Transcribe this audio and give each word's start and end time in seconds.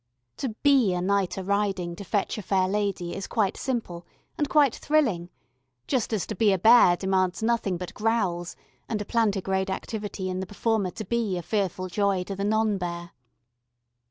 To 0.37 0.49
be 0.63 0.95
a 0.95 0.99
knight 0.99 1.37
a 1.37 1.43
riding 1.43 1.95
to 1.95 2.03
fetch 2.03 2.39
a 2.39 2.41
fair 2.41 2.67
lady 2.67 3.13
is 3.15 3.27
quite 3.27 3.55
simple, 3.55 4.03
and 4.35 4.49
quite 4.49 4.73
thrilling 4.75 5.29
just 5.85 6.11
as 6.11 6.25
to 6.25 6.35
be 6.35 6.51
a 6.51 6.57
bear 6.57 6.97
demands 6.97 7.43
nothing 7.43 7.77
but 7.77 7.93
growls 7.93 8.55
and 8.89 8.99
a 8.99 9.05
plantigrade 9.05 9.69
activity 9.69 10.27
in 10.27 10.39
the 10.39 10.47
performer 10.47 10.89
to 10.89 11.05
be 11.05 11.37
a 11.37 11.43
fearful 11.43 11.87
joy 11.87 12.23
to 12.23 12.35
the 12.35 12.43
non 12.43 12.79
bear. 12.79 13.11